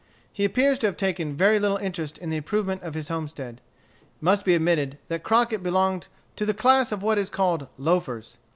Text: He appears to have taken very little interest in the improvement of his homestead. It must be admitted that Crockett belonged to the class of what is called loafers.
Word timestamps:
He 0.33 0.45
appears 0.45 0.79
to 0.79 0.87
have 0.87 0.97
taken 0.97 1.37
very 1.37 1.59
little 1.59 1.77
interest 1.77 2.17
in 2.17 2.31
the 2.31 2.37
improvement 2.37 2.81
of 2.81 2.95
his 2.95 3.09
homestead. 3.09 3.61
It 4.01 4.19
must 4.19 4.43
be 4.45 4.55
admitted 4.55 4.97
that 5.09 5.21
Crockett 5.21 5.61
belonged 5.61 6.07
to 6.37 6.45
the 6.47 6.55
class 6.55 6.91
of 6.91 7.03
what 7.03 7.19
is 7.19 7.29
called 7.29 7.67
loafers. 7.77 8.39